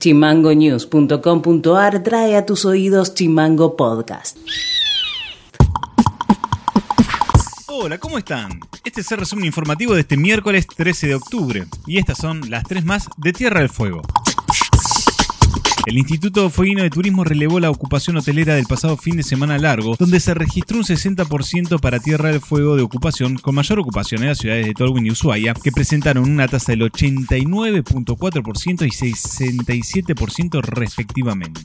[0.00, 4.38] Chimangonews.com.ar trae a tus oídos Chimango Podcast.
[7.68, 8.60] Hola, ¿cómo están?
[8.82, 12.64] Este es el resumen informativo de este miércoles 13 de octubre y estas son las
[12.64, 14.00] tres más de Tierra del Fuego.
[15.86, 19.96] El Instituto Fueguino de Turismo relevó la ocupación hotelera del pasado fin de semana largo,
[19.98, 24.28] donde se registró un 60% para Tierra del Fuego de ocupación, con mayor ocupación en
[24.28, 31.62] las ciudades de Tolwyn y Ushuaia, que presentaron una tasa del 89.4% y 67% respectivamente.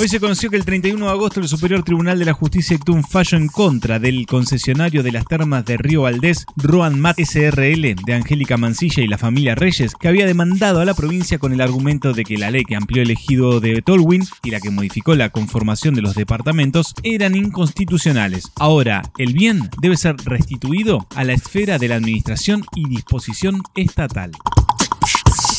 [0.00, 2.92] Hoy se conoció que el 31 de agosto el Superior Tribunal de la Justicia dictó
[2.92, 7.96] un fallo en contra del concesionario de las termas de Río Valdés, Roan Mat SRL,
[7.96, 11.60] de Angélica Mancilla y la familia Reyes, que había demandado a la provincia con el
[11.60, 15.16] argumento de que la ley que amplió el ejido de Tolwyn y la que modificó
[15.16, 18.52] la conformación de los departamentos eran inconstitucionales.
[18.54, 24.30] Ahora, el bien debe ser restituido a la esfera de la administración y disposición estatal.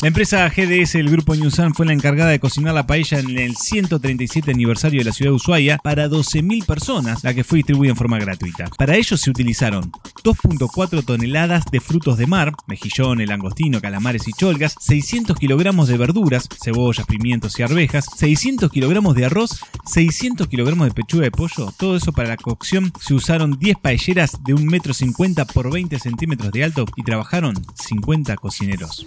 [0.02, 3.54] La empresa GDS del grupo Newsan fue la encargada de cocinar la paella en el
[3.54, 7.98] 137 aniversario de la ciudad de Ushuaia para 12.000 personas, la que fue distribuida en
[7.98, 8.70] forma gratuita.
[8.78, 9.92] Para ello se utilizaron
[10.24, 16.48] 2.4 toneladas de frutos de mar, mejillones, langostino, calamares y cholgas, 600 kilogramos de verduras,
[16.64, 21.74] cebollas, pimientos y arvejas, 600 kilogramos de arroz, 600 kilogramos de pechuga de pollo.
[21.76, 26.52] Todo eso para la cocción se usaron 10 paelleras de 1,50 m por 20 centímetros
[26.52, 29.06] de alto y trabajaron 50 cocineros.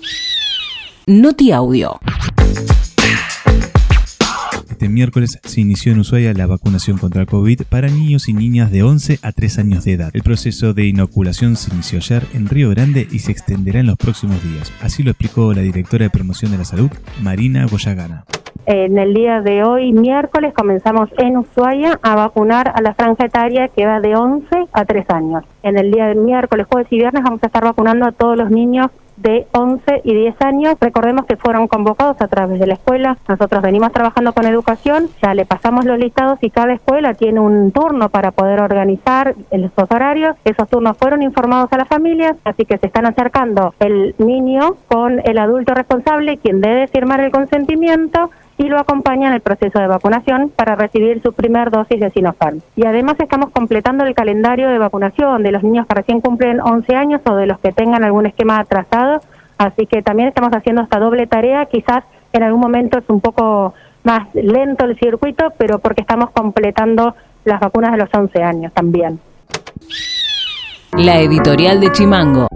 [1.06, 2.00] Noti Audio.
[4.70, 8.72] Este miércoles se inició en Ushuaia la vacunación contra el COVID para niños y niñas
[8.72, 10.12] de 11 a 3 años de edad.
[10.14, 13.98] El proceso de inoculación se inició ayer en Río Grande y se extenderá en los
[13.98, 14.72] próximos días.
[14.82, 16.90] Así lo explicó la directora de promoción de la salud,
[17.22, 18.23] Marina Goyagana.
[18.66, 23.67] En el día de hoy, miércoles, comenzamos en Ushuaia a vacunar a la franja etaria
[23.67, 25.44] que va de 11 a 3 años.
[25.64, 28.50] En el día de miércoles, jueves y viernes vamos a estar vacunando a todos los
[28.50, 28.88] niños
[29.24, 30.76] de 11 y 10 años.
[30.80, 33.18] Recordemos que fueron convocados a través de la escuela.
[33.28, 37.72] Nosotros venimos trabajando con educación, ya le pasamos los listados y cada escuela tiene un
[37.72, 40.36] turno para poder organizar esos horarios.
[40.44, 45.22] Esos turnos fueron informados a las familias, así que se están acercando el niño con
[45.23, 48.30] el adulto responsable, quien debe firmar el consentimiento
[48.64, 52.62] y lo acompaña en el proceso de vacunación para recibir su primer dosis de Sinopharm.
[52.78, 56.96] Y además estamos completando el calendario de vacunación de los niños que recién cumplen 11
[56.96, 59.22] años o de los que tengan algún esquema atrasado,
[59.58, 63.74] así que también estamos haciendo esta doble tarea, quizás en algún momento es un poco
[64.04, 69.20] más lento el circuito, pero porque estamos completando las vacunas de los 11 años también.
[70.94, 72.48] La editorial de Chimango.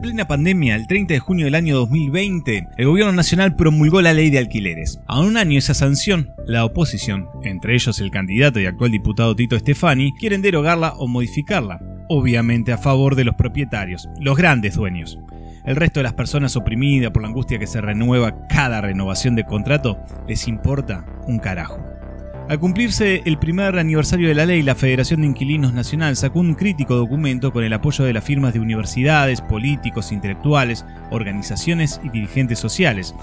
[0.00, 4.14] En plena pandemia, el 30 de junio del año 2020, el gobierno nacional promulgó la
[4.14, 4.98] ley de alquileres.
[5.06, 9.58] A un año esa sanción, la oposición, entre ellos el candidato y actual diputado Tito
[9.58, 15.18] Stefani, quieren derogarla o modificarla, obviamente a favor de los propietarios, los grandes dueños.
[15.66, 19.44] El resto de las personas oprimidas por la angustia que se renueva cada renovación de
[19.44, 21.89] contrato les importa un carajo.
[22.50, 26.56] Al cumplirse el primer aniversario de la ley, la Federación de Inquilinos Nacional sacó un
[26.56, 32.58] crítico documento con el apoyo de las firmas de universidades, políticos, intelectuales, organizaciones y dirigentes
[32.58, 33.14] sociales.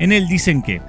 [0.00, 0.82] En él dicen que,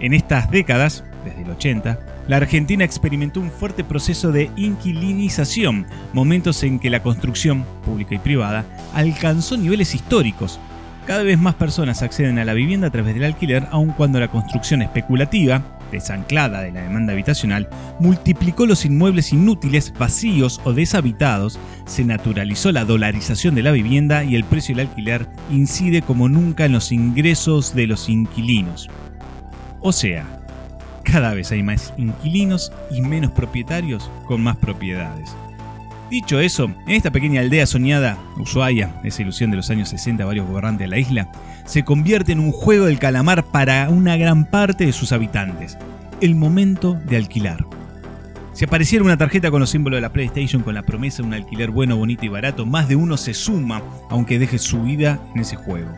[0.00, 1.98] en estas décadas, desde el 80,
[2.28, 8.18] la Argentina experimentó un fuerte proceso de inquilinización, momentos en que la construcción, pública y
[8.18, 10.60] privada, alcanzó niveles históricos.
[11.06, 14.28] Cada vez más personas acceden a la vivienda a través del alquiler, aun cuando la
[14.28, 17.68] construcción especulativa, desanclada de la demanda habitacional,
[18.00, 24.36] multiplicó los inmuebles inútiles, vacíos o deshabitados, se naturalizó la dolarización de la vivienda y
[24.36, 28.88] el precio del alquiler incide como nunca en los ingresos de los inquilinos.
[29.80, 30.40] O sea,
[31.04, 35.36] cada vez hay más inquilinos y menos propietarios con más propiedades.
[36.10, 40.46] Dicho eso, en esta pequeña aldea soñada, Ushuaia, esa ilusión de los años 60 varios
[40.46, 41.32] gobernantes de la isla,
[41.64, 45.78] se convierte en un juego del calamar para una gran parte de sus habitantes.
[46.20, 47.64] El momento de alquilar.
[48.52, 51.34] Si apareciera una tarjeta con los símbolos de la PlayStation con la promesa de un
[51.34, 55.40] alquiler bueno, bonito y barato, más de uno se suma, aunque deje su vida en
[55.40, 55.90] ese juego.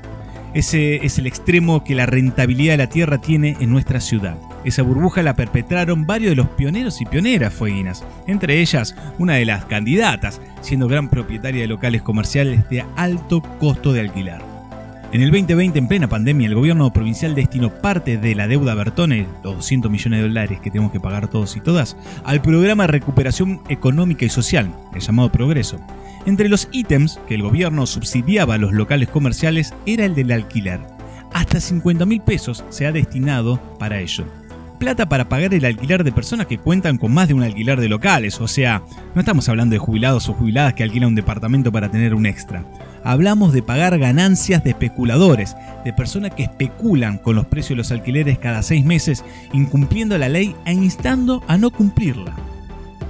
[0.55, 4.39] Ese es el extremo que la rentabilidad de la tierra tiene en nuestra ciudad.
[4.67, 9.45] Esa burbuja la perpetraron varios de los pioneros y pioneras fueguinas, entre ellas una de
[9.45, 14.43] las candidatas, siendo gran propietaria de locales comerciales de alto costo de alquilar.
[15.13, 19.29] En el 2020, en plena pandemia, el gobierno provincial destinó parte de la deuda Bertone,
[19.45, 22.89] los 200 millones de dólares que tenemos que pagar todos y todas, al programa de
[22.89, 25.79] recuperación económica y social, el llamado Progreso.
[26.27, 30.81] Entre los ítems que el gobierno subsidiaba a los locales comerciales era el del alquiler.
[31.33, 34.27] Hasta 50 mil pesos se ha destinado para ello
[34.79, 37.89] plata para pagar el alquiler de personas que cuentan con más de un alquiler de
[37.89, 38.83] locales, o sea,
[39.15, 42.65] no estamos hablando de jubilados o jubiladas que alquilan un departamento para tener un extra.
[43.05, 47.93] hablamos de pagar ganancias de especuladores, de personas que especulan con los precios de los
[47.93, 52.35] alquileres cada seis meses, incumpliendo la ley e instando a no cumplirla.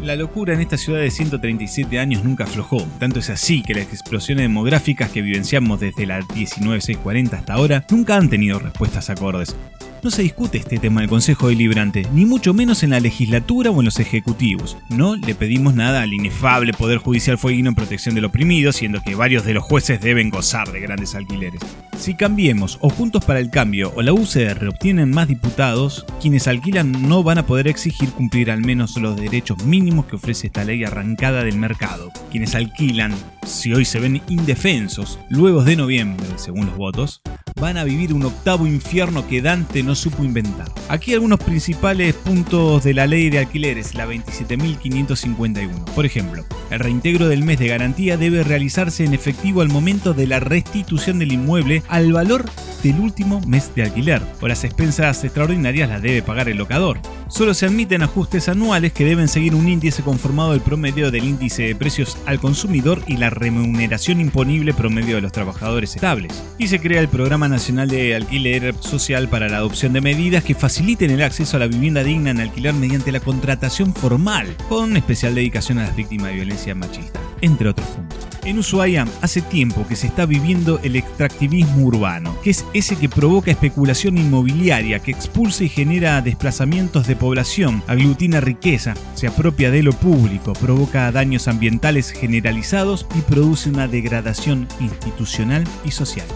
[0.03, 3.93] La locura en esta ciudad de 137 años nunca aflojó, tanto es así que las
[3.93, 9.57] explosiones demográficas que vivenciamos desde la 19640 hasta ahora nunca han tenido respuestas acordes.
[10.02, 13.70] No se discute este tema en el Consejo Deliberante, ni mucho menos en la legislatura
[13.70, 14.76] o en los ejecutivos.
[14.88, 19.14] No le pedimos nada al inefable Poder Judicial Fueguino en protección del oprimido, siendo que
[19.14, 21.60] varios de los jueces deben gozar de grandes alquileres.
[21.98, 27.08] Si Cambiemos o Juntos para el Cambio o la UCR obtienen más diputados, quienes alquilan
[27.08, 30.84] no van a poder exigir cumplir al menos los derechos mínimos que ofrece esta ley
[30.84, 32.12] arrancada del mercado.
[32.31, 33.14] Quienes alquilan,
[33.44, 37.22] si hoy se ven indefensos, luego de noviembre, según los votos,
[37.58, 40.70] van a vivir un octavo infierno que Dante no supo inventar.
[40.88, 45.84] Aquí algunos principales puntos de la ley de alquileres, la 27.551.
[45.94, 50.26] Por ejemplo, el reintegro del mes de garantía debe realizarse en efectivo al momento de
[50.26, 52.44] la restitución del inmueble al valor
[52.82, 57.00] del último mes de alquiler, o las expensas extraordinarias las debe pagar el locador.
[57.28, 61.64] Solo se admiten ajustes anuales que deben seguir un índice conformado del promedio del índice
[61.64, 66.43] de precios al consumidor y la remuneración imponible promedio de los trabajadores estables.
[66.58, 70.55] Y se crea el Programa Nacional de Alquiler Social para la adopción de medidas que
[70.55, 75.34] faciliten el acceso a la vivienda digna en alquiler mediante la contratación formal, con especial
[75.34, 78.26] dedicación a las víctimas de violencia machista, entre otros puntos.
[78.44, 83.11] En Ushuaia hace tiempo que se está viviendo el extractivismo urbano, que es ese que
[83.11, 89.82] provoca especulación inmobiliaria, que expulsa y genera desplazamientos de población, aglutina riqueza, se apropia de
[89.82, 96.26] lo público, provoca daños ambientales generalizados y produce una degradación institucional y social.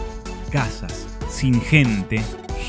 [0.50, 2.20] Casas sin gente,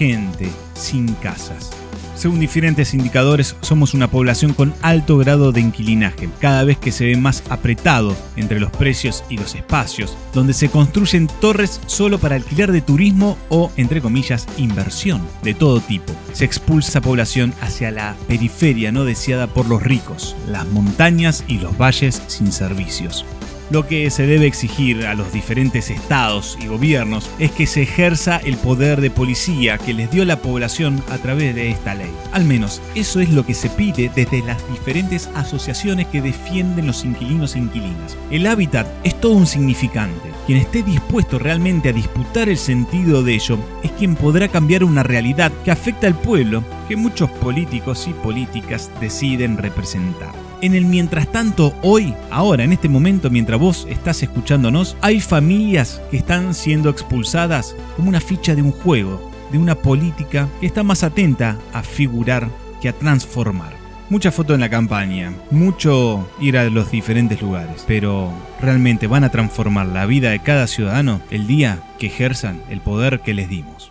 [0.02, 1.70] gente sin casas.
[2.16, 7.06] Según diferentes indicadores, somos una población con alto grado de inquilinaje, cada vez que se
[7.06, 12.36] ve más apretado entre los precios y los espacios, donde se construyen torres solo para
[12.36, 16.14] alquiler de turismo o, entre comillas, inversión de todo tipo.
[16.34, 21.78] Se expulsa población hacia la periferia no deseada por los ricos, las montañas y los
[21.78, 23.24] valles sin servicios.
[23.72, 28.36] Lo que se debe exigir a los diferentes estados y gobiernos es que se ejerza
[28.36, 32.12] el poder de policía que les dio la población a través de esta ley.
[32.34, 37.06] Al menos eso es lo que se pide desde las diferentes asociaciones que defienden los
[37.06, 38.18] inquilinos e inquilinas.
[38.30, 40.32] El hábitat es todo un significante.
[40.46, 45.04] Quien esté dispuesto realmente a disputar el sentido de ello es quien podrá cambiar una
[45.04, 50.51] realidad que afecta al pueblo que muchos políticos y políticas deciden representar.
[50.62, 56.00] En el mientras tanto, hoy, ahora, en este momento, mientras vos estás escuchándonos, hay familias
[56.12, 60.84] que están siendo expulsadas como una ficha de un juego, de una política que está
[60.84, 62.48] más atenta a figurar
[62.80, 63.74] que a transformar.
[64.12, 68.32] Mucha foto en la campaña, mucho ir a los diferentes lugares, pero
[68.62, 73.22] realmente van a transformar la vida de cada ciudadano el día que ejerzan el poder
[73.22, 73.91] que les dimos.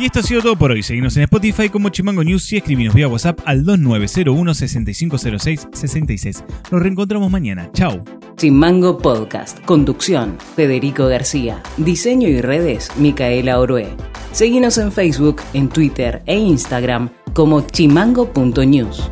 [0.00, 0.82] Y esto ha sido todo por hoy.
[0.82, 6.44] Seguimos en Spotify como Chimango News y escribinos vía WhatsApp al 2901 6506 66.
[6.72, 7.70] Nos reencontramos mañana.
[7.74, 8.02] Chao.
[8.38, 9.62] Chimango Podcast.
[9.66, 10.38] Conducción.
[10.56, 11.62] Federico García.
[11.76, 12.90] Diseño y redes.
[12.96, 13.88] Micaela Orué.
[14.32, 19.10] Seguinos en Facebook, en Twitter e Instagram como chimango.news.